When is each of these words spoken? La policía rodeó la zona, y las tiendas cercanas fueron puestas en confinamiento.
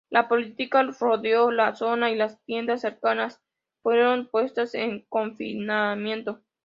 La 0.09 0.27
policía 0.27 0.89
rodeó 0.99 1.51
la 1.51 1.75
zona, 1.75 2.09
y 2.09 2.15
las 2.15 2.41
tiendas 2.45 2.81
cercanas 2.81 3.39
fueron 3.83 4.25
puestas 4.31 4.73
en 4.73 5.01
confinamiento. 5.09 6.41